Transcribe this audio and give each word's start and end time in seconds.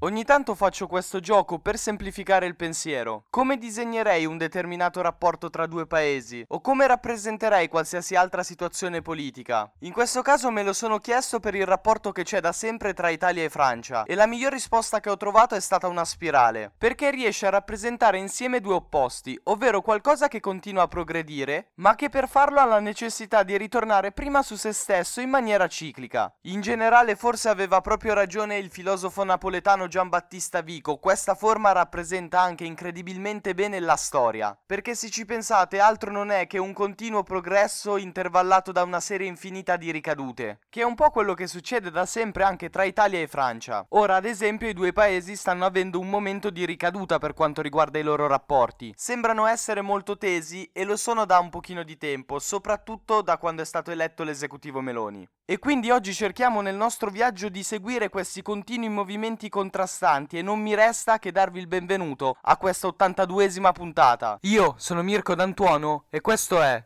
Ogni 0.00 0.24
tanto 0.24 0.54
faccio 0.54 0.86
questo 0.86 1.20
gioco 1.20 1.58
per 1.58 1.78
semplificare 1.78 2.44
il 2.44 2.54
pensiero. 2.54 3.24
Come 3.30 3.56
disegnerei 3.56 4.26
un 4.26 4.36
determinato 4.36 5.00
rapporto 5.00 5.48
tra 5.48 5.64
due 5.64 5.86
paesi? 5.86 6.44
O 6.48 6.60
come 6.60 6.86
rappresenterei 6.86 7.68
qualsiasi 7.68 8.14
altra 8.14 8.42
situazione 8.42 9.00
politica? 9.00 9.72
In 9.80 9.94
questo 9.94 10.20
caso 10.20 10.50
me 10.50 10.62
lo 10.62 10.74
sono 10.74 10.98
chiesto 10.98 11.40
per 11.40 11.54
il 11.54 11.64
rapporto 11.64 12.12
che 12.12 12.24
c'è 12.24 12.40
da 12.40 12.52
sempre 12.52 12.92
tra 12.92 13.08
Italia 13.08 13.42
e 13.42 13.48
Francia 13.48 14.04
e 14.04 14.14
la 14.14 14.26
miglior 14.26 14.52
risposta 14.52 15.00
che 15.00 15.08
ho 15.08 15.16
trovato 15.16 15.54
è 15.54 15.60
stata 15.60 15.88
una 15.88 16.04
spirale, 16.04 16.70
perché 16.76 17.10
riesce 17.10 17.46
a 17.46 17.50
rappresentare 17.50 18.18
insieme 18.18 18.60
due 18.60 18.74
opposti, 18.74 19.40
ovvero 19.44 19.80
qualcosa 19.80 20.28
che 20.28 20.40
continua 20.40 20.82
a 20.82 20.88
progredire, 20.88 21.70
ma 21.76 21.94
che 21.94 22.10
per 22.10 22.28
farlo 22.28 22.60
ha 22.60 22.66
la 22.66 22.80
necessità 22.80 23.42
di 23.42 23.56
ritornare 23.56 24.12
prima 24.12 24.42
su 24.42 24.56
se 24.56 24.74
stesso 24.74 25.22
in 25.22 25.30
maniera 25.30 25.68
ciclica. 25.68 26.30
In 26.42 26.60
generale 26.60 27.16
forse 27.16 27.48
aveva 27.48 27.80
proprio 27.80 28.12
ragione 28.12 28.58
il 28.58 28.70
filosofo 28.70 29.24
napoletano 29.24 29.84
Giambattista 29.88 30.60
Vico, 30.60 30.98
questa 30.98 31.34
forma 31.34 31.72
rappresenta 31.72 32.40
anche 32.40 32.64
incredibilmente 32.64 33.54
bene 33.54 33.80
la 33.80 33.96
storia, 33.96 34.58
perché 34.66 34.94
se 34.94 35.10
ci 35.10 35.24
pensate 35.24 35.78
altro 35.78 36.10
non 36.10 36.30
è 36.30 36.46
che 36.46 36.58
un 36.58 36.72
continuo 36.72 37.22
progresso 37.22 37.96
intervallato 37.96 38.72
da 38.72 38.82
una 38.82 39.00
serie 39.00 39.26
infinita 39.26 39.76
di 39.76 39.90
ricadute, 39.90 40.60
che 40.68 40.80
è 40.80 40.84
un 40.84 40.94
po' 40.94 41.10
quello 41.10 41.34
che 41.34 41.46
succede 41.46 41.90
da 41.90 42.06
sempre 42.06 42.44
anche 42.44 42.70
tra 42.70 42.84
Italia 42.84 43.20
e 43.20 43.26
Francia. 43.26 43.84
Ora, 43.90 44.16
ad 44.16 44.24
esempio, 44.24 44.68
i 44.68 44.74
due 44.74 44.92
paesi 44.92 45.36
stanno 45.36 45.64
avendo 45.64 45.98
un 45.98 46.08
momento 46.08 46.50
di 46.50 46.64
ricaduta 46.64 47.18
per 47.18 47.34
quanto 47.34 47.62
riguarda 47.62 47.98
i 47.98 48.02
loro 48.02 48.26
rapporti. 48.26 48.92
Sembrano 48.96 49.46
essere 49.46 49.80
molto 49.80 50.16
tesi 50.16 50.68
e 50.72 50.84
lo 50.84 50.96
sono 50.96 51.24
da 51.24 51.38
un 51.38 51.50
pochino 51.50 51.82
di 51.82 51.96
tempo, 51.96 52.38
soprattutto 52.38 53.22
da 53.22 53.38
quando 53.38 53.62
è 53.62 53.64
stato 53.64 53.90
eletto 53.90 54.24
l'esecutivo 54.24 54.80
Meloni. 54.80 55.28
E 55.48 55.60
quindi 55.60 55.92
oggi 55.92 56.12
cerchiamo 56.12 56.60
nel 56.60 56.74
nostro 56.74 57.08
viaggio 57.08 57.48
di 57.48 57.62
seguire 57.62 58.08
questi 58.08 58.42
continui 58.42 58.88
movimenti 58.88 59.48
contrastanti 59.48 60.38
e 60.38 60.42
non 60.42 60.58
mi 60.58 60.74
resta 60.74 61.20
che 61.20 61.30
darvi 61.30 61.60
il 61.60 61.68
benvenuto 61.68 62.36
a 62.42 62.56
questa 62.56 62.88
82esima 62.88 63.70
puntata. 63.70 64.38
Io 64.40 64.74
sono 64.76 65.04
Mirko 65.04 65.36
D'Antuono 65.36 66.06
e 66.10 66.20
questo 66.20 66.60
è 66.60 66.84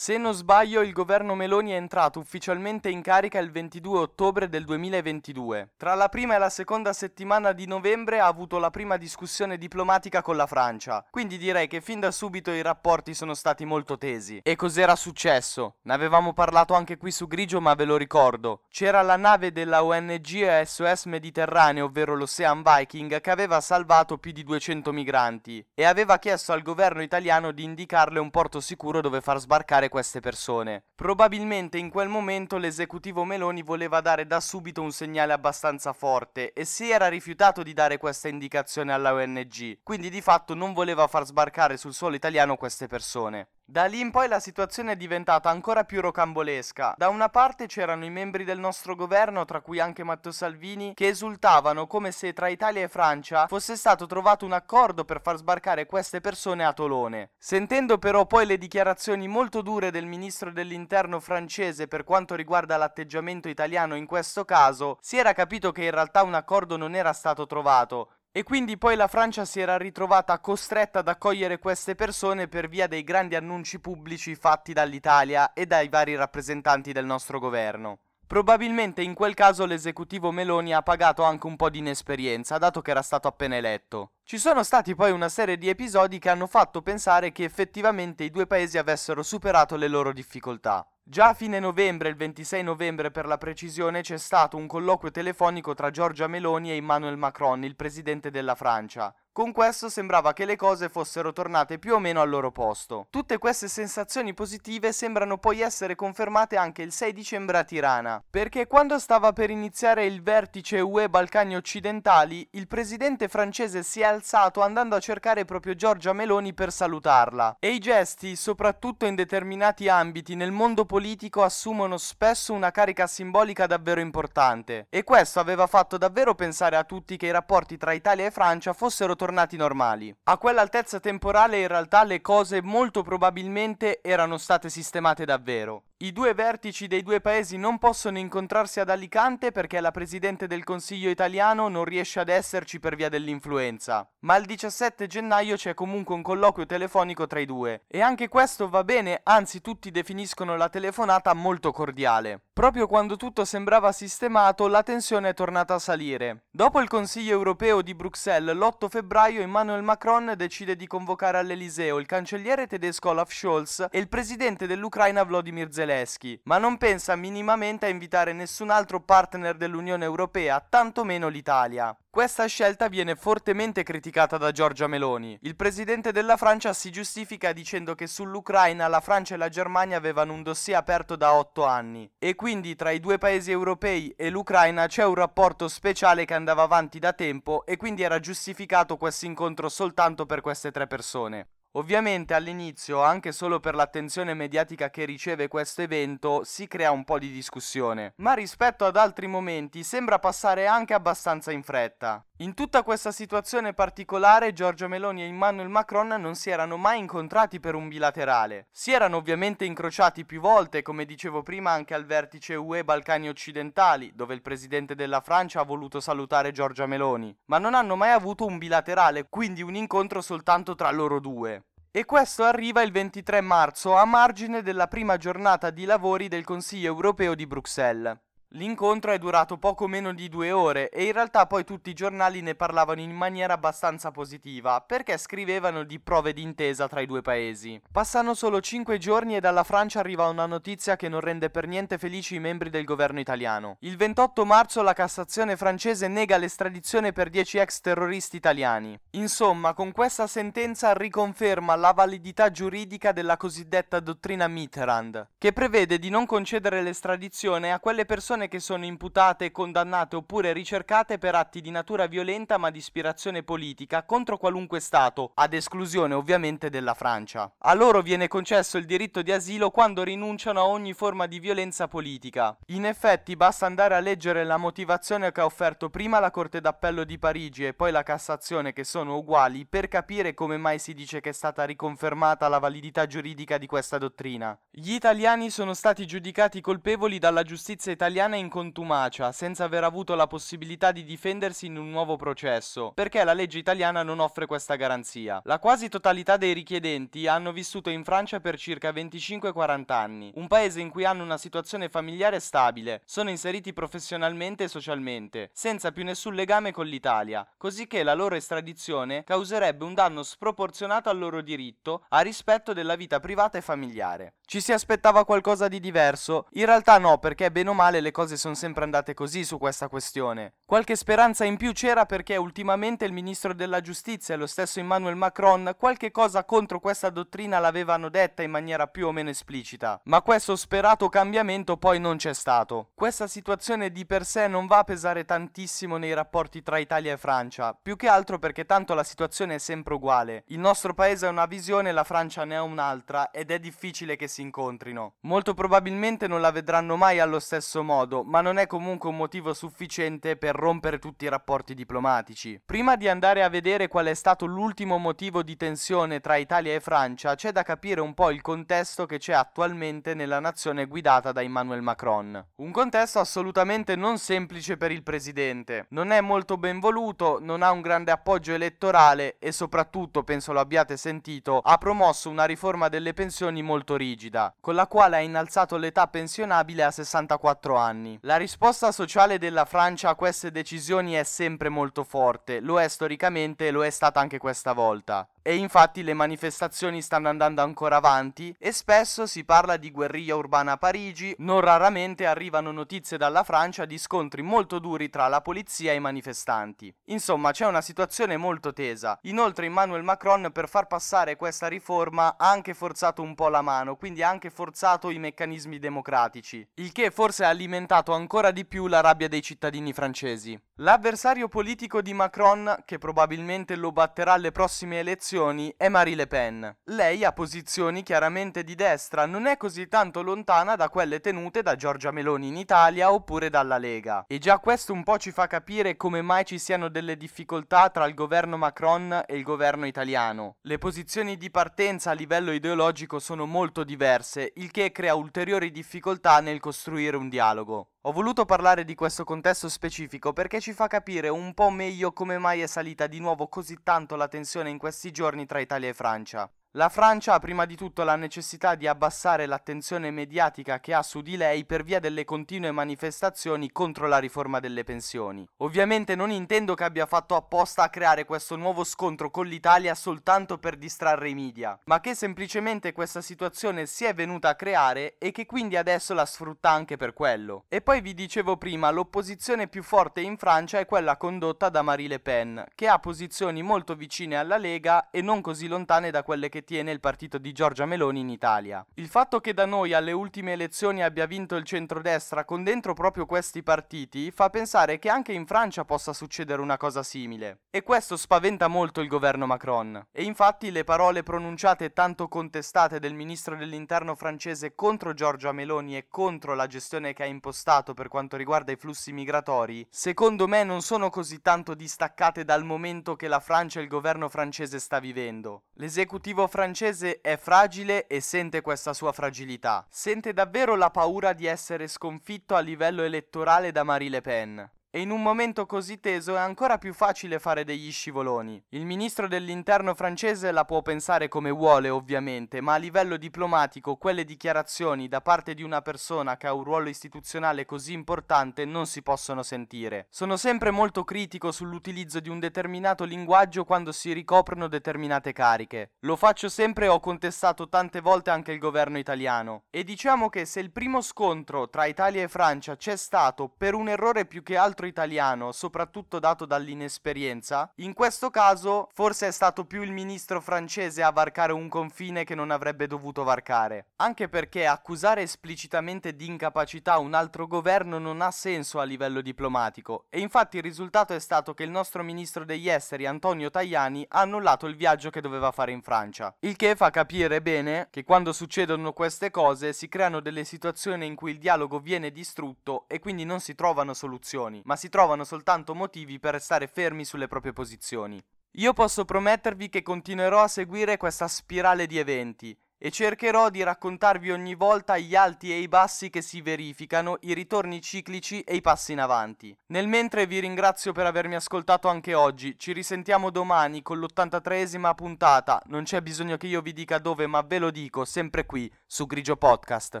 Se 0.10 0.18
non 0.18 0.34
sbaglio, 0.34 0.80
il 0.80 0.90
governo 0.90 1.36
Meloni 1.36 1.70
è 1.70 1.76
entrato 1.76 2.18
ufficialmente 2.18 2.88
in 2.88 3.00
carica 3.00 3.38
il 3.38 3.52
22 3.52 3.96
ottobre 3.96 4.48
del 4.48 4.64
2022. 4.64 5.74
Tra 5.76 5.94
la 5.94 6.08
prima 6.08 6.34
e 6.34 6.38
la 6.38 6.50
seconda 6.50 6.92
settimana 6.92 7.52
di 7.52 7.64
novembre 7.64 8.18
ha 8.18 8.26
avuto 8.26 8.58
la 8.58 8.70
prima 8.70 8.96
discussione 8.96 9.56
diplomatica 9.56 10.20
con 10.20 10.34
la 10.34 10.48
Francia, 10.48 11.06
quindi 11.10 11.38
direi 11.38 11.68
che 11.68 11.80
fin 11.80 12.00
da 12.00 12.10
subito 12.10 12.50
i 12.50 12.60
rapporti 12.60 13.14
sono 13.14 13.34
stati 13.34 13.64
molto 13.64 13.98
tesi. 13.98 14.40
E 14.42 14.56
cos'era 14.56 14.96
successo? 14.96 15.76
Ne 15.82 15.94
avevamo 15.94 16.32
parlato 16.32 16.74
anche 16.74 16.96
qui 16.96 17.12
su 17.12 17.28
Grigio, 17.28 17.60
ma 17.60 17.74
ve 17.74 17.84
lo 17.84 17.96
ricordo. 17.96 18.62
C'era 18.68 19.02
la 19.02 19.16
nave 19.16 19.52
della 19.52 19.84
ONG 19.84 20.62
SOS 20.62 21.04
Mediterraneo, 21.04 21.84
ovvero 21.84 22.16
l'Ocean 22.16 22.64
Viking, 22.64 23.20
che 23.20 23.30
aveva 23.30 23.60
salvato 23.60 24.18
più 24.18 24.32
di 24.32 24.42
200 24.42 24.90
migranti 24.90 25.64
e 25.72 25.84
aveva 25.84 26.18
chiesto 26.18 26.50
al 26.50 26.62
governo 26.62 27.00
italiano 27.00 27.52
di 27.52 27.62
indicarle 27.62 28.18
un 28.18 28.30
porto 28.30 28.58
sicuro 28.58 29.00
dove 29.00 29.20
far 29.20 29.38
sbarcare 29.38 29.88
queste 30.00 30.20
persone. 30.20 30.84
Probabilmente 30.94 31.76
in 31.76 31.90
quel 31.90 32.08
momento 32.08 32.56
l'esecutivo 32.56 33.24
Meloni 33.24 33.62
voleva 33.62 34.00
dare 34.00 34.26
da 34.26 34.40
subito 34.40 34.80
un 34.80 34.92
segnale 34.92 35.34
abbastanza 35.34 35.92
forte 35.92 36.54
e 36.54 36.64
si 36.64 36.90
era 36.90 37.08
rifiutato 37.08 37.62
di 37.62 37.74
dare 37.74 37.98
questa 37.98 38.28
indicazione 38.28 38.92
alla 38.92 39.12
ONG, 39.12 39.80
quindi 39.82 40.08
di 40.08 40.22
fatto 40.22 40.54
non 40.54 40.72
voleva 40.72 41.06
far 41.06 41.26
sbarcare 41.26 41.76
sul 41.76 41.92
suolo 41.92 42.16
italiano 42.16 42.56
queste 42.56 42.86
persone. 42.86 43.48
Da 43.70 43.84
lì 43.84 44.00
in 44.00 44.10
poi 44.10 44.26
la 44.26 44.40
situazione 44.40 44.90
è 44.92 44.96
diventata 44.96 45.48
ancora 45.48 45.84
più 45.84 46.00
rocambolesca. 46.00 46.94
Da 46.96 47.08
una 47.08 47.28
parte 47.28 47.66
c'erano 47.66 48.04
i 48.04 48.10
membri 48.10 48.42
del 48.42 48.58
nostro 48.58 48.96
governo, 48.96 49.44
tra 49.44 49.60
cui 49.60 49.78
anche 49.78 50.02
Matteo 50.02 50.32
Salvini, 50.32 50.92
che 50.92 51.06
esultavano 51.06 51.86
come 51.86 52.10
se 52.10 52.32
tra 52.32 52.48
Italia 52.48 52.82
e 52.82 52.88
Francia 52.88 53.46
fosse 53.46 53.76
stato 53.76 54.06
trovato 54.06 54.44
un 54.44 54.54
accordo 54.54 55.04
per 55.04 55.20
far 55.22 55.36
sbarcare 55.36 55.86
queste 55.86 56.20
persone 56.20 56.64
a 56.64 56.72
Tolone. 56.72 57.30
Sentendo 57.38 57.98
però 57.98 58.26
poi 58.26 58.44
le 58.44 58.58
dichiarazioni 58.58 59.28
molto 59.28 59.62
dure 59.62 59.92
del 59.92 60.06
ministro 60.06 60.50
dell'interno 60.50 61.20
francese 61.20 61.86
per 61.86 62.02
quanto 62.02 62.34
riguarda 62.34 62.76
l'atteggiamento 62.76 63.48
italiano 63.48 63.94
in 63.94 64.06
questo 64.06 64.44
caso, 64.44 64.98
si 65.00 65.16
era 65.16 65.32
capito 65.32 65.70
che 65.70 65.84
in 65.84 65.92
realtà 65.92 66.24
un 66.24 66.34
accordo 66.34 66.76
non 66.76 66.96
era 66.96 67.12
stato 67.12 67.46
trovato, 67.46 68.14
e 68.32 68.44
quindi 68.44 68.78
poi 68.78 68.94
la 68.94 69.08
Francia 69.08 69.44
si 69.44 69.58
era 69.58 69.76
ritrovata 69.76 70.38
costretta 70.38 71.00
ad 71.00 71.08
accogliere 71.08 71.58
queste 71.58 71.96
persone 71.96 72.46
per 72.46 72.68
via 72.68 72.86
dei 72.86 73.02
grandi 73.02 73.34
annunci 73.34 73.80
pubblici 73.80 74.36
fatti 74.36 74.72
dall'Italia 74.72 75.52
e 75.52 75.66
dai 75.66 75.88
vari 75.88 76.14
rappresentanti 76.14 76.92
del 76.92 77.06
nostro 77.06 77.40
governo. 77.40 77.98
Probabilmente 78.28 79.02
in 79.02 79.14
quel 79.14 79.34
caso 79.34 79.66
l'esecutivo 79.66 80.30
Meloni 80.30 80.72
ha 80.72 80.82
pagato 80.82 81.24
anche 81.24 81.48
un 81.48 81.56
po' 81.56 81.68
di 81.68 81.78
inesperienza, 81.78 82.58
dato 82.58 82.80
che 82.80 82.92
era 82.92 83.02
stato 83.02 83.26
appena 83.26 83.56
eletto. 83.56 84.12
Ci 84.30 84.38
sono 84.38 84.62
stati 84.62 84.94
poi 84.94 85.10
una 85.10 85.28
serie 85.28 85.58
di 85.58 85.68
episodi 85.68 86.20
che 86.20 86.28
hanno 86.28 86.46
fatto 86.46 86.82
pensare 86.82 87.32
che 87.32 87.42
effettivamente 87.42 88.22
i 88.22 88.30
due 88.30 88.46
paesi 88.46 88.78
avessero 88.78 89.24
superato 89.24 89.74
le 89.74 89.88
loro 89.88 90.12
difficoltà. 90.12 90.86
Già 91.02 91.30
a 91.30 91.34
fine 91.34 91.58
novembre, 91.58 92.10
il 92.10 92.14
26 92.14 92.62
novembre 92.62 93.10
per 93.10 93.26
la 93.26 93.36
precisione, 93.36 94.02
c'è 94.02 94.16
stato 94.16 94.56
un 94.56 94.68
colloquio 94.68 95.10
telefonico 95.10 95.74
tra 95.74 95.90
Giorgia 95.90 96.28
Meloni 96.28 96.70
e 96.70 96.76
Emmanuel 96.76 97.16
Macron, 97.16 97.64
il 97.64 97.74
presidente 97.74 98.30
della 98.30 98.54
Francia. 98.54 99.12
Con 99.32 99.52
questo 99.52 99.88
sembrava 99.88 100.32
che 100.32 100.44
le 100.44 100.54
cose 100.54 100.88
fossero 100.88 101.32
tornate 101.32 101.78
più 101.78 101.94
o 101.94 101.98
meno 101.98 102.20
al 102.20 102.28
loro 102.28 102.52
posto. 102.52 103.06
Tutte 103.10 103.38
queste 103.38 103.68
sensazioni 103.68 104.34
positive 104.34 104.92
sembrano 104.92 105.38
poi 105.38 105.60
essere 105.60 105.94
confermate 105.94 106.56
anche 106.56 106.82
il 106.82 106.92
6 106.92 107.12
dicembre 107.12 107.58
a 107.58 107.64
Tirana, 107.64 108.22
perché 108.28 108.66
quando 108.66 108.98
stava 108.98 109.32
per 109.32 109.50
iniziare 109.50 110.04
il 110.04 110.22
vertice 110.22 110.80
UE 110.80 111.08
Balcani 111.08 111.56
occidentali, 111.56 112.46
il 112.52 112.68
presidente 112.68 113.28
francese 113.28 113.82
si 113.82 114.00
è 114.00 114.04
alzato 114.04 114.19
andando 114.62 114.96
a 114.96 115.00
cercare 115.00 115.44
proprio 115.44 115.74
Giorgia 115.74 116.12
Meloni 116.12 116.54
per 116.54 116.72
salutarla. 116.72 117.56
E 117.58 117.70
i 117.70 117.78
gesti, 117.78 118.36
soprattutto 118.36 119.06
in 119.06 119.14
determinati 119.14 119.88
ambiti 119.88 120.34
nel 120.34 120.52
mondo 120.52 120.84
politico, 120.84 121.42
assumono 121.42 121.96
spesso 121.96 122.52
una 122.52 122.70
carica 122.70 123.06
simbolica 123.06 123.66
davvero 123.66 124.00
importante. 124.00 124.86
E 124.90 125.04
questo 125.04 125.40
aveva 125.40 125.66
fatto 125.66 125.98
davvero 125.98 126.34
pensare 126.34 126.76
a 126.76 126.84
tutti 126.84 127.16
che 127.16 127.26
i 127.26 127.32
rapporti 127.32 127.76
tra 127.76 127.92
Italia 127.92 128.26
e 128.26 128.30
Francia 128.30 128.72
fossero 128.72 129.16
tornati 129.16 129.56
normali. 129.56 130.14
A 130.24 130.38
quell'altezza 130.38 131.00
temporale 131.00 131.60
in 131.60 131.68
realtà 131.68 132.04
le 132.04 132.20
cose 132.20 132.62
molto 132.62 133.02
probabilmente 133.02 134.00
erano 134.02 134.38
state 134.38 134.68
sistemate 134.68 135.24
davvero. 135.24 135.84
I 136.02 136.12
due 136.12 136.32
vertici 136.32 136.86
dei 136.86 137.02
due 137.02 137.20
paesi 137.20 137.58
non 137.58 137.76
possono 137.76 138.16
incontrarsi 138.16 138.80
ad 138.80 138.88
Alicante 138.88 139.52
perché 139.52 139.80
la 139.80 139.90
Presidente 139.90 140.46
del 140.46 140.64
Consiglio 140.64 141.10
italiano 141.10 141.68
non 141.68 141.84
riesce 141.84 142.20
ad 142.20 142.30
esserci 142.30 142.80
per 142.80 142.96
via 142.96 143.10
dell'influenza, 143.10 144.10
ma 144.20 144.34
il 144.36 144.46
17 144.46 145.06
gennaio 145.06 145.56
c'è 145.56 145.74
comunque 145.74 146.14
un 146.14 146.22
colloquio 146.22 146.64
telefonico 146.64 147.26
tra 147.26 147.38
i 147.38 147.44
due 147.44 147.82
e 147.86 148.00
anche 148.00 148.28
questo 148.28 148.70
va 148.70 148.82
bene, 148.82 149.20
anzi 149.24 149.60
tutti 149.60 149.90
definiscono 149.90 150.56
la 150.56 150.70
telefonata 150.70 151.34
molto 151.34 151.70
cordiale. 151.70 152.44
Proprio 152.54 152.86
quando 152.86 153.16
tutto 153.16 153.44
sembrava 153.44 153.92
sistemato, 153.92 154.68
la 154.68 154.82
tensione 154.82 155.28
è 155.28 155.34
tornata 155.34 155.74
a 155.74 155.78
salire. 155.78 156.44
Dopo 156.50 156.80
il 156.80 156.88
Consiglio 156.88 157.32
europeo 157.32 157.82
di 157.82 157.94
Bruxelles, 157.94 158.54
l'8 158.54 158.88
febbraio 158.88 159.42
Emmanuel 159.42 159.82
Macron 159.82 160.32
decide 160.34 160.76
di 160.76 160.86
convocare 160.86 161.36
all'Eliseo 161.36 161.98
il 161.98 162.06
cancelliere 162.06 162.66
tedesco 162.66 163.10
Olaf 163.10 163.30
Scholz 163.30 163.86
e 163.90 163.98
il 163.98 164.08
presidente 164.08 164.66
dell'Ucraina 164.66 165.24
Vladimir 165.24 165.70
Zelensky 165.70 165.88
Zelensky, 165.90 166.40
ma 166.44 166.58
non 166.58 166.78
pensa 166.78 167.16
minimamente 167.16 167.86
a 167.86 167.88
invitare 167.88 168.32
nessun 168.32 168.70
altro 168.70 169.00
partner 169.00 169.56
dell'Unione 169.56 170.04
Europea, 170.04 170.64
tantomeno 170.66 171.26
l'Italia. 171.26 171.96
Questa 172.08 172.46
scelta 172.46 172.88
viene 172.88 173.16
fortemente 173.16 173.82
criticata 173.82 174.36
da 174.36 174.52
Giorgia 174.52 174.86
Meloni. 174.86 175.38
Il 175.42 175.56
presidente 175.56 176.12
della 176.12 176.36
Francia 176.36 176.72
si 176.72 176.90
giustifica 176.90 177.52
dicendo 177.52 177.94
che 177.94 178.06
sull'Ucraina 178.06 178.86
la 178.88 179.00
Francia 179.00 179.34
e 179.34 179.38
la 179.38 179.48
Germania 179.48 179.96
avevano 179.96 180.32
un 180.32 180.42
dossier 180.42 180.76
aperto 180.76 181.16
da 181.16 181.34
otto 181.34 181.64
anni 181.64 182.10
e 182.18 182.34
quindi 182.34 182.74
tra 182.76 182.90
i 182.90 183.00
due 183.00 183.18
paesi 183.18 183.50
europei 183.50 184.12
e 184.16 184.30
l'Ucraina 184.30 184.86
c'è 184.86 185.04
un 185.04 185.14
rapporto 185.14 185.68
speciale 185.68 186.24
che 186.24 186.34
andava 186.34 186.62
avanti 186.62 186.98
da 186.98 187.12
tempo 187.12 187.64
e 187.64 187.76
quindi 187.76 188.02
era 188.02 188.18
giustificato 188.18 188.96
questo 188.96 189.26
incontro 189.26 189.68
soltanto 189.68 190.26
per 190.26 190.40
queste 190.40 190.70
tre 190.70 190.86
persone. 190.86 191.46
Ovviamente 191.74 192.34
all'inizio, 192.34 193.00
anche 193.00 193.30
solo 193.30 193.60
per 193.60 193.76
l'attenzione 193.76 194.34
mediatica 194.34 194.90
che 194.90 195.04
riceve 195.04 195.46
questo 195.46 195.82
evento, 195.82 196.42
si 196.42 196.66
crea 196.66 196.90
un 196.90 197.04
po' 197.04 197.20
di 197.20 197.30
discussione, 197.30 198.14
ma 198.16 198.32
rispetto 198.32 198.84
ad 198.84 198.96
altri 198.96 199.28
momenti 199.28 199.84
sembra 199.84 200.18
passare 200.18 200.66
anche 200.66 200.94
abbastanza 200.94 201.52
in 201.52 201.62
fretta. 201.62 202.24
In 202.38 202.54
tutta 202.54 202.82
questa 202.82 203.12
situazione 203.12 203.74
particolare, 203.74 204.52
Giorgia 204.52 204.88
Meloni 204.88 205.22
e 205.22 205.26
Emmanuel 205.26 205.68
Macron 205.68 206.08
non 206.08 206.34
si 206.34 206.50
erano 206.50 206.76
mai 206.76 206.98
incontrati 206.98 207.60
per 207.60 207.74
un 207.74 207.86
bilaterale. 207.86 208.68
Si 208.72 208.92
erano 208.92 209.18
ovviamente 209.18 209.64
incrociati 209.64 210.24
più 210.24 210.40
volte, 210.40 210.82
come 210.82 211.04
dicevo 211.04 211.42
prima, 211.42 211.70
anche 211.70 211.94
al 211.94 212.06
vertice 212.06 212.54
UE 212.54 212.82
Balcani 212.82 213.28
occidentali, 213.28 214.10
dove 214.14 214.34
il 214.34 214.42
presidente 214.42 214.94
della 214.94 215.20
Francia 215.20 215.60
ha 215.60 215.64
voluto 215.64 216.00
salutare 216.00 216.50
Giorgia 216.50 216.86
Meloni, 216.86 217.36
ma 217.44 217.58
non 217.58 217.74
hanno 217.74 217.94
mai 217.94 218.10
avuto 218.10 218.46
un 218.46 218.58
bilaterale, 218.58 219.26
quindi 219.28 219.62
un 219.62 219.76
incontro 219.76 220.22
soltanto 220.22 220.74
tra 220.74 220.90
loro 220.90 221.20
due. 221.20 221.59
E 221.92 222.04
questo 222.04 222.44
arriva 222.44 222.82
il 222.82 222.92
23 222.92 223.40
marzo 223.40 223.96
a 223.96 224.04
margine 224.04 224.62
della 224.62 224.86
prima 224.86 225.16
giornata 225.16 225.70
di 225.70 225.84
lavori 225.84 226.28
del 226.28 226.44
Consiglio 226.44 226.86
europeo 226.86 227.34
di 227.34 227.48
Bruxelles. 227.48 228.16
L'incontro 228.54 229.12
è 229.12 229.18
durato 229.18 229.58
poco 229.58 229.86
meno 229.86 230.12
di 230.12 230.28
due 230.28 230.50
ore 230.50 230.88
e 230.88 231.04
in 231.04 231.12
realtà 231.12 231.46
poi 231.46 231.62
tutti 231.62 231.90
i 231.90 231.94
giornali 231.94 232.40
ne 232.40 232.56
parlavano 232.56 233.00
in 233.00 233.12
maniera 233.12 233.54
abbastanza 233.54 234.10
positiva 234.10 234.80
perché 234.80 235.16
scrivevano 235.18 235.84
di 235.84 236.00
prove 236.00 236.32
d'intesa 236.32 236.88
tra 236.88 237.00
i 237.00 237.06
due 237.06 237.22
paesi. 237.22 237.80
Passano 237.92 238.34
solo 238.34 238.60
cinque 238.60 238.98
giorni 238.98 239.36
e 239.36 239.40
dalla 239.40 239.62
Francia 239.62 240.00
arriva 240.00 240.26
una 240.26 240.46
notizia 240.46 240.96
che 240.96 241.08
non 241.08 241.20
rende 241.20 241.48
per 241.48 241.68
niente 241.68 241.96
felici 241.96 242.34
i 242.34 242.40
membri 242.40 242.70
del 242.70 242.82
governo 242.82 243.20
italiano. 243.20 243.76
Il 243.82 243.96
28 243.96 244.44
marzo 244.44 244.82
la 244.82 244.94
Cassazione 244.94 245.56
francese 245.56 246.08
nega 246.08 246.36
l'estradizione 246.36 247.12
per 247.12 247.30
10 247.30 247.58
ex 247.58 247.80
terroristi 247.80 248.34
italiani. 248.34 248.98
Insomma, 249.10 249.74
con 249.74 249.92
questa 249.92 250.26
sentenza 250.26 250.92
riconferma 250.92 251.76
la 251.76 251.92
validità 251.92 252.50
giuridica 252.50 253.12
della 253.12 253.36
cosiddetta 253.36 254.00
dottrina 254.00 254.48
Mitterrand, 254.48 255.28
che 255.38 255.52
prevede 255.52 256.00
di 256.00 256.08
non 256.08 256.26
concedere 256.26 256.82
l'estradizione 256.82 257.72
a 257.72 257.78
quelle 257.78 258.04
persone 258.04 258.38
persone 258.40 258.48
che 258.48 258.60
sono 258.60 258.84
imputate, 258.84 259.50
condannate 259.50 260.16
oppure 260.16 260.52
ricercate 260.52 261.18
per 261.18 261.34
atti 261.34 261.60
di 261.60 261.70
natura 261.70 262.06
violenta 262.06 262.56
ma 262.56 262.70
di 262.70 262.78
ispirazione 262.78 263.42
politica 263.42 264.04
contro 264.04 264.38
qualunque 264.38 264.80
Stato, 264.80 265.32
ad 265.34 265.52
esclusione 265.52 266.14
ovviamente 266.14 266.70
della 266.70 266.94
Francia. 266.94 267.52
A 267.58 267.74
loro 267.74 268.00
viene 268.00 268.28
concesso 268.28 268.78
il 268.78 268.86
diritto 268.86 269.22
di 269.22 269.32
asilo 269.32 269.70
quando 269.70 270.02
rinunciano 270.02 270.60
a 270.60 270.66
ogni 270.66 270.94
forma 270.94 271.26
di 271.26 271.38
violenza 271.38 271.88
politica. 271.88 272.56
In 272.66 272.86
effetti 272.86 273.36
basta 273.36 273.66
andare 273.66 273.94
a 273.94 274.00
leggere 274.00 274.44
la 274.44 274.56
motivazione 274.56 275.32
che 275.32 275.40
ha 275.40 275.44
offerto 275.44 275.90
prima 275.90 276.18
la 276.20 276.30
Corte 276.30 276.60
d'Appello 276.60 277.04
di 277.04 277.18
Parigi 277.18 277.66
e 277.66 277.74
poi 277.74 277.90
la 277.90 278.02
Cassazione 278.02 278.72
che 278.72 278.84
sono 278.84 279.16
uguali 279.16 279.66
per 279.66 279.88
capire 279.88 280.34
come 280.34 280.56
mai 280.56 280.78
si 280.78 280.94
dice 280.94 281.20
che 281.20 281.30
è 281.30 281.32
stata 281.32 281.64
riconfermata 281.64 282.48
la 282.48 282.58
validità 282.58 283.06
giuridica 283.06 283.58
di 283.58 283.66
questa 283.66 283.98
dottrina. 283.98 284.56
Gli 284.70 284.92
italiani 284.92 285.50
sono 285.50 285.74
stati 285.74 286.06
giudicati 286.06 286.60
colpevoli 286.60 287.18
dalla 287.18 287.42
giustizia 287.42 287.92
italiana 287.92 288.29
italiana 288.30 288.36
in 288.36 288.48
contumacia, 288.48 289.32
senza 289.32 289.64
aver 289.64 289.84
avuto 289.84 290.14
la 290.14 290.26
possibilità 290.26 290.92
di 290.92 291.04
difendersi 291.04 291.66
in 291.66 291.76
un 291.76 291.90
nuovo 291.90 292.16
processo, 292.16 292.92
perché 292.94 293.24
la 293.24 293.32
legge 293.32 293.58
italiana 293.58 294.02
non 294.02 294.20
offre 294.20 294.46
questa 294.46 294.76
garanzia. 294.76 295.40
La 295.44 295.58
quasi 295.58 295.88
totalità 295.88 296.36
dei 296.36 296.52
richiedenti 296.52 297.26
hanno 297.26 297.52
vissuto 297.52 297.90
in 297.90 298.04
Francia 298.04 298.40
per 298.40 298.56
circa 298.56 298.90
25-40 298.90 299.92
anni, 299.92 300.32
un 300.36 300.46
paese 300.46 300.80
in 300.80 300.90
cui 300.90 301.04
hanno 301.04 301.22
una 301.22 301.38
situazione 301.38 301.88
familiare 301.88 302.40
stabile, 302.40 303.02
sono 303.04 303.30
inseriti 303.30 303.72
professionalmente 303.72 304.64
e 304.64 304.68
socialmente, 304.68 305.50
senza 305.52 305.90
più 305.90 306.04
nessun 306.04 306.34
legame 306.34 306.72
con 306.72 306.86
l'Italia, 306.86 307.46
così 307.56 307.86
che 307.86 308.02
la 308.02 308.14
loro 308.14 308.36
estradizione 308.36 309.24
causerebbe 309.24 309.84
un 309.84 309.94
danno 309.94 310.22
sproporzionato 310.22 311.08
al 311.08 311.18
loro 311.18 311.40
diritto 311.40 312.04
a 312.08 312.20
rispetto 312.20 312.72
della 312.72 312.96
vita 312.96 313.18
privata 313.20 313.58
e 313.58 313.62
familiare. 313.62 314.34
Ci 314.44 314.60
si 314.60 314.72
aspettava 314.72 315.24
qualcosa 315.24 315.68
di 315.68 315.78
diverso? 315.78 316.46
In 316.52 316.66
realtà 316.66 316.98
no, 316.98 317.18
perché 317.18 317.52
bene 317.52 317.70
o 317.70 317.72
male 317.72 318.00
le 318.00 318.10
cose 318.10 318.19
sono 318.26 318.54
sempre 318.54 318.84
andate 318.84 319.14
così 319.14 319.44
su 319.44 319.58
questa 319.58 319.88
questione. 319.88 320.54
Qualche 320.64 320.96
speranza 320.96 321.44
in 321.44 321.56
più 321.56 321.72
c'era 321.72 322.06
perché 322.06 322.36
ultimamente 322.36 323.04
il 323.04 323.12
ministro 323.12 323.54
della 323.54 323.80
giustizia 323.80 324.34
e 324.34 324.38
lo 324.38 324.46
stesso 324.46 324.80
Emmanuel 324.80 325.16
Macron 325.16 325.74
qualche 325.76 326.10
cosa 326.10 326.44
contro 326.44 326.80
questa 326.80 327.10
dottrina 327.10 327.58
l'avevano 327.58 328.08
detta 328.08 328.42
in 328.42 328.50
maniera 328.50 328.86
più 328.86 329.06
o 329.06 329.12
meno 329.12 329.30
esplicita, 329.30 330.00
ma 330.04 330.22
questo 330.22 330.56
sperato 330.56 331.08
cambiamento 331.08 331.76
poi 331.76 332.00
non 332.00 332.16
c'è 332.16 332.34
stato. 332.34 332.90
Questa 332.94 333.26
situazione 333.26 333.90
di 333.90 334.06
per 334.06 334.24
sé 334.24 334.48
non 334.48 334.66
va 334.66 334.78
a 334.78 334.84
pesare 334.84 335.24
tantissimo 335.24 335.96
nei 335.96 336.14
rapporti 336.14 336.62
tra 336.62 336.78
Italia 336.78 337.12
e 337.12 337.16
Francia, 337.16 337.78
più 337.80 337.96
che 337.96 338.08
altro 338.08 338.38
perché 338.38 338.66
tanto 338.66 338.94
la 338.94 339.04
situazione 339.04 339.54
è 339.54 339.58
sempre 339.58 339.94
uguale. 339.94 340.44
Il 340.48 340.58
nostro 340.58 340.94
paese 340.94 341.26
ha 341.26 341.30
una 341.30 341.46
visione, 341.46 341.92
la 341.92 342.04
Francia 342.04 342.44
ne 342.44 342.56
ha 342.56 342.62
un'altra 342.62 343.30
ed 343.30 343.50
è 343.50 343.58
difficile 343.58 344.16
che 344.16 344.28
si 344.28 344.42
incontrino. 344.42 345.14
Molto 345.20 345.54
probabilmente 345.54 346.26
non 346.26 346.40
la 346.40 346.50
vedranno 346.50 346.96
mai 346.96 347.20
allo 347.20 347.38
stesso 347.38 347.82
modo, 347.82 348.09
ma 348.24 348.40
non 348.40 348.58
è 348.58 348.66
comunque 348.66 349.08
un 349.08 349.16
motivo 349.16 349.54
sufficiente 349.54 350.36
per 350.36 350.54
rompere 350.54 350.98
tutti 350.98 351.24
i 351.24 351.28
rapporti 351.28 351.74
diplomatici. 351.74 352.60
Prima 352.64 352.96
di 352.96 353.08
andare 353.08 353.42
a 353.42 353.48
vedere 353.48 353.88
qual 353.88 354.06
è 354.06 354.14
stato 354.14 354.46
l'ultimo 354.46 354.98
motivo 354.98 355.42
di 355.42 355.56
tensione 355.56 356.20
tra 356.20 356.36
Italia 356.36 356.74
e 356.74 356.80
Francia, 356.80 357.34
c'è 357.34 357.52
da 357.52 357.62
capire 357.62 358.00
un 358.00 358.14
po' 358.14 358.30
il 358.30 358.40
contesto 358.40 359.06
che 359.06 359.18
c'è 359.18 359.32
attualmente 359.32 360.14
nella 360.14 360.40
nazione 360.40 360.86
guidata 360.86 361.32
da 361.32 361.42
Emmanuel 361.42 361.82
Macron. 361.82 362.44
Un 362.56 362.70
contesto 362.72 363.18
assolutamente 363.18 363.96
non 363.96 364.18
semplice 364.18 364.76
per 364.76 364.90
il 364.90 365.02
presidente. 365.02 365.86
Non 365.90 366.10
è 366.10 366.20
molto 366.20 366.56
ben 366.56 366.80
voluto, 366.80 367.38
non 367.40 367.62
ha 367.62 367.70
un 367.70 367.80
grande 367.80 368.10
appoggio 368.10 368.52
elettorale 368.52 369.36
e 369.38 369.52
soprattutto, 369.52 370.24
penso 370.24 370.52
lo 370.52 370.60
abbiate 370.60 370.96
sentito, 370.96 371.58
ha 371.58 371.78
promosso 371.78 372.28
una 372.30 372.44
riforma 372.44 372.88
delle 372.88 373.12
pensioni 373.12 373.62
molto 373.62 373.96
rigida, 373.96 374.54
con 374.60 374.74
la 374.74 374.86
quale 374.86 375.16
ha 375.16 375.20
innalzato 375.20 375.76
l'età 375.76 376.06
pensionabile 376.06 376.82
a 376.82 376.90
64 376.90 377.76
anni. 377.76 377.99
La 378.22 378.36
risposta 378.36 378.92
sociale 378.92 379.38
della 379.38 379.64
Francia 379.64 380.10
a 380.10 380.14
queste 380.14 380.50
decisioni 380.50 381.12
è 381.12 381.24
sempre 381.24 381.68
molto 381.68 382.04
forte, 382.04 382.60
lo 382.60 382.80
è 382.80 382.88
storicamente 382.88 383.66
e 383.66 383.70
lo 383.70 383.84
è 383.84 383.90
stata 383.90 384.20
anche 384.20 384.38
questa 384.38 384.72
volta. 384.72 385.28
E 385.42 385.54
infatti 385.56 386.02
le 386.02 386.12
manifestazioni 386.12 387.00
stanno 387.00 387.30
andando 387.30 387.62
ancora 387.62 387.96
avanti 387.96 388.54
e 388.58 388.72
spesso 388.72 389.26
si 389.26 389.42
parla 389.44 389.78
di 389.78 389.90
guerriglia 389.90 390.36
urbana 390.36 390.72
a 390.72 390.76
Parigi, 390.76 391.34
non 391.38 391.60
raramente 391.60 392.26
arrivano 392.26 392.72
notizie 392.72 393.16
dalla 393.16 393.42
Francia 393.42 393.86
di 393.86 393.96
scontri 393.96 394.42
molto 394.42 394.78
duri 394.78 395.08
tra 395.08 395.28
la 395.28 395.40
polizia 395.40 395.92
e 395.92 395.94
i 395.94 396.00
manifestanti. 396.00 396.94
Insomma 397.06 397.52
c'è 397.52 397.64
una 397.64 397.80
situazione 397.80 398.36
molto 398.36 398.74
tesa. 398.74 399.18
Inoltre 399.22 399.64
Emmanuel 399.64 400.02
Macron 400.02 400.50
per 400.52 400.68
far 400.68 400.86
passare 400.86 401.36
questa 401.36 401.68
riforma 401.68 402.36
ha 402.36 402.50
anche 402.50 402.74
forzato 402.74 403.22
un 403.22 403.34
po' 403.34 403.48
la 403.48 403.62
mano, 403.62 403.96
quindi 403.96 404.22
ha 404.22 404.28
anche 404.28 404.50
forzato 404.50 405.08
i 405.08 405.18
meccanismi 405.18 405.78
democratici, 405.78 406.68
il 406.74 406.92
che 406.92 407.10
forse 407.10 407.46
ha 407.46 407.48
alimentato 407.48 408.12
ancora 408.12 408.50
di 408.50 408.66
più 408.66 408.88
la 408.88 409.00
rabbia 409.00 409.28
dei 409.28 409.40
cittadini 409.40 409.94
francesi. 409.94 410.60
L'avversario 410.80 411.48
politico 411.48 412.02
di 412.02 412.12
Macron, 412.12 412.82
che 412.84 412.98
probabilmente 412.98 413.74
lo 413.76 413.90
batterà 413.90 414.34
alle 414.34 414.52
prossime 414.52 414.98
elezioni, 414.98 415.28
posizioni 415.30 415.72
è 415.76 415.88
Marie 415.88 416.16
Le 416.16 416.26
Pen. 416.26 416.76
Lei 416.86 417.22
ha 417.22 417.30
posizioni 417.30 418.02
chiaramente 418.02 418.64
di 418.64 418.74
destra, 418.74 419.26
non 419.26 419.46
è 419.46 419.56
così 419.56 419.86
tanto 419.86 420.22
lontana 420.22 420.74
da 420.74 420.88
quelle 420.88 421.20
tenute 421.20 421.62
da 421.62 421.76
Giorgia 421.76 422.10
Meloni 422.10 422.48
in 422.48 422.56
Italia 422.56 423.12
oppure 423.12 423.48
dalla 423.48 423.78
Lega. 423.78 424.24
E 424.26 424.38
già 424.38 424.58
questo 424.58 424.92
un 424.92 425.04
po' 425.04 425.18
ci 425.18 425.30
fa 425.30 425.46
capire 425.46 425.96
come 425.96 426.20
mai 426.20 426.44
ci 426.44 426.58
siano 426.58 426.88
delle 426.88 427.16
difficoltà 427.16 427.90
tra 427.90 428.06
il 428.06 428.14
governo 428.14 428.56
Macron 428.56 429.22
e 429.24 429.36
il 429.36 429.44
governo 429.44 429.86
italiano. 429.86 430.56
Le 430.62 430.78
posizioni 430.78 431.36
di 431.36 431.48
partenza 431.48 432.10
a 432.10 432.14
livello 432.14 432.50
ideologico 432.50 433.20
sono 433.20 433.46
molto 433.46 433.84
diverse, 433.84 434.50
il 434.56 434.72
che 434.72 434.90
crea 434.90 435.14
ulteriori 435.14 435.70
difficoltà 435.70 436.40
nel 436.40 436.58
costruire 436.58 437.16
un 437.16 437.28
dialogo. 437.28 437.90
Ho 438.04 438.12
voluto 438.12 438.46
parlare 438.46 438.86
di 438.86 438.94
questo 438.94 439.24
contesto 439.24 439.68
specifico 439.68 440.32
perché 440.32 440.58
ci 440.58 440.72
fa 440.72 440.86
capire 440.86 441.28
un 441.28 441.52
po' 441.52 441.68
meglio 441.68 442.14
come 442.14 442.38
mai 442.38 442.62
è 442.62 442.66
salita 442.66 443.06
di 443.06 443.20
nuovo 443.20 443.46
così 443.48 443.82
tanto 443.82 444.16
la 444.16 444.26
tensione 444.26 444.70
in 444.70 444.78
questi 444.78 445.10
giorni 445.10 445.19
tra 445.46 445.60
Italia 445.60 445.90
e 445.90 445.94
Francia. 445.94 446.50
La 446.74 446.88
Francia 446.88 447.34
ha 447.34 447.40
prima 447.40 447.64
di 447.64 447.74
tutto 447.74 448.04
la 448.04 448.14
necessità 448.14 448.76
di 448.76 448.86
abbassare 448.86 449.46
l'attenzione 449.46 450.12
mediatica 450.12 450.78
che 450.78 450.94
ha 450.94 451.02
su 451.02 451.20
di 451.20 451.36
lei 451.36 451.64
per 451.64 451.82
via 451.82 451.98
delle 451.98 452.24
continue 452.24 452.70
manifestazioni 452.70 453.72
contro 453.72 454.06
la 454.06 454.18
riforma 454.18 454.60
delle 454.60 454.84
pensioni. 454.84 455.44
Ovviamente 455.56 456.14
non 456.14 456.30
intendo 456.30 456.74
che 456.74 456.84
abbia 456.84 457.06
fatto 457.06 457.34
apposta 457.34 457.82
a 457.82 457.88
creare 457.88 458.24
questo 458.24 458.54
nuovo 458.54 458.84
scontro 458.84 459.32
con 459.32 459.48
l'Italia 459.48 459.96
soltanto 459.96 460.58
per 460.58 460.76
distrarre 460.76 461.30
i 461.30 461.34
media, 461.34 461.76
ma 461.86 461.98
che 461.98 462.14
semplicemente 462.14 462.92
questa 462.92 463.20
situazione 463.20 463.86
si 463.86 464.04
è 464.04 464.14
venuta 464.14 464.50
a 464.50 464.54
creare 464.54 465.16
e 465.18 465.32
che 465.32 465.46
quindi 465.46 465.76
adesso 465.76 466.14
la 466.14 466.24
sfrutta 466.24 466.70
anche 466.70 466.96
per 466.96 467.14
quello. 467.14 467.64
E 467.66 467.80
poi 467.80 468.00
vi 468.00 468.14
dicevo 468.14 468.58
prima, 468.58 468.90
l'opposizione 468.90 469.66
più 469.66 469.82
forte 469.82 470.20
in 470.20 470.36
Francia 470.36 470.78
è 470.78 470.86
quella 470.86 471.16
condotta 471.16 471.68
da 471.68 471.82
Marie 471.82 472.06
Le 472.06 472.20
Pen, 472.20 472.64
che 472.76 472.86
ha 472.86 473.00
posizioni 473.00 473.60
molto 473.60 473.96
vicine 473.96 474.36
alla 474.36 474.56
Lega 474.56 475.10
e 475.10 475.20
non 475.20 475.40
così 475.40 475.66
lontane 475.66 476.12
da 476.12 476.22
quelle 476.22 476.48
che 476.48 476.58
che 476.60 476.64
tiene 476.64 476.92
il 476.92 477.00
partito 477.00 477.38
di 477.38 477.52
Giorgia 477.52 477.86
Meloni 477.86 478.20
in 478.20 478.28
Italia. 478.28 478.84
Il 478.94 479.08
fatto 479.08 479.40
che 479.40 479.54
da 479.54 479.64
noi 479.64 479.94
alle 479.94 480.12
ultime 480.12 480.52
elezioni 480.52 481.02
abbia 481.02 481.26
vinto 481.26 481.56
il 481.56 481.64
centrodestra 481.64 482.44
con 482.44 482.62
dentro 482.62 482.92
proprio 482.92 483.24
questi 483.24 483.62
partiti 483.62 484.30
fa 484.30 484.50
pensare 484.50 484.98
che 484.98 485.08
anche 485.08 485.32
in 485.32 485.46
Francia 485.46 485.84
possa 485.84 486.12
succedere 486.12 486.60
una 486.60 486.76
cosa 486.76 487.02
simile. 487.02 487.60
E 487.70 487.82
questo 487.82 488.16
spaventa 488.16 488.68
molto 488.68 489.00
il 489.00 489.08
governo 489.08 489.46
Macron. 489.46 490.06
E 490.12 490.22
infatti 490.24 490.70
le 490.70 490.84
parole 490.84 491.22
pronunciate 491.22 491.92
tanto 491.92 492.28
contestate 492.28 492.98
del 492.98 493.14
ministro 493.14 493.56
dell'interno 493.56 494.14
francese 494.14 494.74
contro 494.74 495.14
Giorgia 495.14 495.52
Meloni 495.52 495.96
e 495.96 496.08
contro 496.08 496.54
la 496.54 496.66
gestione 496.66 497.14
che 497.14 497.22
ha 497.22 497.26
impostato 497.26 497.94
per 497.94 498.08
quanto 498.08 498.36
riguarda 498.36 498.72
i 498.72 498.76
flussi 498.76 499.12
migratori, 499.12 499.86
secondo 499.88 500.46
me 500.46 500.62
non 500.64 500.82
sono 500.82 501.08
così 501.08 501.40
tanto 501.40 501.74
distaccate 501.74 502.44
dal 502.44 502.64
momento 502.64 503.16
che 503.16 503.28
la 503.28 503.40
Francia 503.40 503.80
e 503.80 503.82
il 503.82 503.88
governo 503.88 504.28
francese 504.28 504.78
sta 504.78 504.98
vivendo. 504.98 505.64
L'esecutivo 505.74 506.48
francese 506.50 507.22
è 507.22 507.38
fragile 507.38 508.06
e 508.06 508.20
sente 508.20 508.60
questa 508.60 508.92
sua 508.92 509.12
fragilità. 509.12 509.86
Sente 509.88 510.34
davvero 510.34 510.76
la 510.76 510.90
paura 510.90 511.32
di 511.32 511.46
essere 511.46 511.86
sconfitto 511.86 512.54
a 512.54 512.60
livello 512.60 513.02
elettorale 513.02 513.72
da 513.72 513.82
Marie 513.84 514.10
Le 514.10 514.20
Pen. 514.20 514.70
E 514.92 515.02
in 515.02 515.10
un 515.10 515.22
momento 515.22 515.66
così 515.66 516.00
teso 516.00 516.34
è 516.34 516.40
ancora 516.40 516.76
più 516.76 516.92
facile 516.92 517.38
fare 517.38 517.62
degli 517.62 517.92
scivoloni. 517.92 518.60
Il 518.70 518.84
ministro 518.84 519.28
dell'interno 519.28 519.94
francese 519.94 520.50
la 520.50 520.64
può 520.64 520.82
pensare 520.82 521.28
come 521.28 521.52
vuole, 521.52 521.88
ovviamente, 521.88 522.60
ma 522.60 522.74
a 522.74 522.76
livello 522.76 523.16
diplomatico 523.16 523.94
quelle 523.94 524.24
dichiarazioni 524.24 525.06
da 525.06 525.20
parte 525.20 525.54
di 525.54 525.62
una 525.62 525.80
persona 525.80 526.36
che 526.36 526.48
ha 526.48 526.54
un 526.54 526.64
ruolo 526.64 526.88
istituzionale 526.88 527.66
così 527.66 527.92
importante 527.92 528.64
non 528.64 528.86
si 528.86 529.00
possono 529.00 529.44
sentire. 529.44 530.08
Sono 530.10 530.36
sempre 530.36 530.72
molto 530.72 531.04
critico 531.04 531.52
sull'utilizzo 531.52 532.18
di 532.18 532.28
un 532.28 532.40
determinato 532.40 533.04
linguaggio 533.04 533.64
quando 533.64 533.92
si 533.92 534.12
ricoprono 534.12 534.66
determinate 534.66 535.32
cariche. 535.32 535.92
Lo 536.00 536.16
faccio 536.16 536.48
sempre 536.48 536.86
e 536.86 536.88
ho 536.88 536.98
contestato 536.98 537.68
tante 537.68 538.00
volte 538.00 538.30
anche 538.30 538.50
il 538.50 538.58
governo 538.58 538.98
italiano. 538.98 539.66
E 539.70 539.84
diciamo 539.84 540.28
che 540.28 540.44
se 540.46 540.58
il 540.58 540.72
primo 540.72 541.00
scontro 541.00 541.70
tra 541.70 541.86
Italia 541.86 542.24
e 542.24 542.28
Francia 542.28 542.74
c'è 542.74 542.96
stato 542.96 543.48
per 543.48 543.74
un 543.74 543.88
errore 543.88 544.24
più 544.24 544.42
che 544.42 544.56
altro 544.56 544.78
altro 544.80 544.86
italiano, 544.86 545.52
soprattutto 545.52 546.18
dato 546.18 546.46
dall'inesperienza, 546.46 547.70
in 547.76 547.92
questo 547.92 548.30
caso 548.30 548.88
forse 548.92 549.28
è 549.28 549.30
stato 549.30 549.64
più 549.66 549.82
il 549.82 549.92
ministro 549.92 550.40
francese 550.40 551.02
a 551.02 551.10
varcare 551.10 551.52
un 551.52 551.68
confine 551.68 552.24
che 552.24 552.34
non 552.34 552.50
avrebbe 552.50 552.86
dovuto 552.86 553.22
varcare. 553.22 553.88
Anche 553.96 554.28
perché 554.28 554.66
accusare 554.66 555.22
esplicitamente 555.22 556.16
di 556.16 556.26
incapacità 556.26 556.98
un 556.98 557.14
altro 557.14 557.46
governo 557.46 557.98
non 557.98 558.22
ha 558.22 558.30
senso 558.30 558.80
a 558.80 558.84
livello 558.84 559.20
diplomatico 559.20 560.06
e 560.08 560.20
infatti 560.20 560.56
il 560.56 560.62
risultato 560.62 561.12
è 561.12 561.20
stato 561.20 561.52
che 561.52 561.64
il 561.64 561.70
nostro 561.70 562.02
ministro 562.02 562.44
degli 562.44 562.68
esteri 562.68 563.06
Antonio 563.06 563.50
Tajani 563.50 564.06
ha 564.08 564.20
annullato 564.20 564.66
il 564.66 564.76
viaggio 564.76 565.10
che 565.10 565.20
doveva 565.20 565.50
fare 565.50 565.72
in 565.72 565.82
Francia. 565.82 566.34
Il 566.40 566.56
che 566.56 566.76
fa 566.76 566.90
capire 566.90 567.42
bene 567.42 567.88
che 567.90 568.04
quando 568.04 568.32
succedono 568.32 568.92
queste 568.92 569.30
cose 569.30 569.72
si 569.72 569.88
creano 569.88 570.20
delle 570.20 570.44
situazioni 570.44 571.06
in 571.06 571.14
cui 571.14 571.32
il 571.32 571.38
dialogo 571.38 571.80
viene 571.80 572.10
distrutto 572.10 572.84
e 572.88 572.98
quindi 572.98 573.24
non 573.24 573.40
si 573.40 573.54
trovano 573.54 573.92
soluzioni 573.92 574.62
ma 574.70 574.76
si 574.76 574.88
trovano 574.88 575.24
soltanto 575.24 575.74
motivi 575.74 576.20
per 576.20 576.34
restare 576.34 576.68
fermi 576.68 577.04
sulle 577.04 577.26
proprie 577.26 577.52
posizioni. 577.52 578.22
Io 578.52 578.72
posso 578.72 579.04
promettervi 579.04 579.68
che 579.68 579.82
continuerò 579.82 580.42
a 580.42 580.46
seguire 580.46 580.96
questa 580.96 581.26
spirale 581.26 581.88
di 581.88 581.98
eventi 581.98 582.56
e 582.78 582.92
cercherò 582.92 583.50
di 583.50 583.64
raccontarvi 583.64 584.30
ogni 584.30 584.54
volta 584.54 584.96
gli 584.96 585.16
alti 585.16 585.50
e 585.50 585.58
i 585.58 585.66
bassi 585.66 586.08
che 586.08 586.22
si 586.22 586.40
verificano, 586.40 587.16
i 587.22 587.34
ritorni 587.34 587.82
ciclici 587.82 588.42
e 588.42 588.54
i 588.54 588.60
passi 588.60 588.92
in 588.92 589.00
avanti. 589.00 589.52
Nel 589.66 589.88
mentre 589.88 590.26
vi 590.26 590.38
ringrazio 590.38 590.92
per 590.92 591.06
avermi 591.06 591.34
ascoltato 591.34 591.88
anche 591.88 592.14
oggi, 592.14 592.56
ci 592.56 592.72
risentiamo 592.72 593.30
domani 593.30 593.82
con 593.82 593.98
l'83esima 593.98 594.94
puntata, 594.94 595.60
non 595.66 595.82
c'è 595.82 596.00
bisogno 596.00 596.36
che 596.36 596.46
io 596.46 596.60
vi 596.60 596.72
dica 596.72 596.98
dove 596.98 597.26
ma 597.26 597.40
ve 597.40 597.58
lo 597.58 597.72
dico, 597.72 598.04
sempre 598.04 598.46
qui, 598.46 598.72
su 598.86 599.04
Grigio 599.06 599.34
Podcast. 599.34 600.00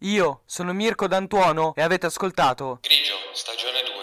Io 0.00 0.42
sono 0.44 0.72
Mirko 0.72 1.06
D'Antuono 1.06 1.72
e 1.76 1.82
avete 1.82 2.06
ascoltato 2.06 2.78
Grigio, 2.82 3.14
stagione 3.32 3.80
2. 3.82 3.82
Grigio, 3.82 3.82
stagione 3.82 3.82
2. 3.82 3.93